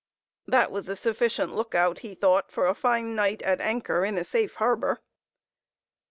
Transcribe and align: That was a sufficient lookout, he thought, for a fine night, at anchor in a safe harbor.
That 0.47 0.71
was 0.71 0.89
a 0.89 0.95
sufficient 0.95 1.53
lookout, 1.53 1.99
he 1.99 2.15
thought, 2.15 2.51
for 2.51 2.65
a 2.65 2.73
fine 2.73 3.13
night, 3.13 3.43
at 3.43 3.61
anchor 3.61 4.03
in 4.03 4.17
a 4.17 4.23
safe 4.23 4.55
harbor. 4.55 4.99